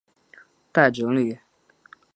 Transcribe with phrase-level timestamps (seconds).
[0.73, 1.37] 待整理